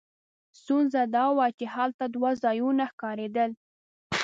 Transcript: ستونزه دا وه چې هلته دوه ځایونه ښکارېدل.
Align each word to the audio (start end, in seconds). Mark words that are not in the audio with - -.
ستونزه 0.59 1.01
دا 1.15 1.25
وه 1.37 1.47
چې 1.57 1.65
هلته 1.75 2.03
دوه 2.15 2.29
ځایونه 2.43 2.83
ښکارېدل. 2.91 3.51